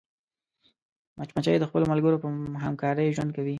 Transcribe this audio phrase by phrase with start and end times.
[1.17, 2.27] مچمچۍ د خپلو ملګرو په
[2.63, 3.49] همکارۍ ژوند کوي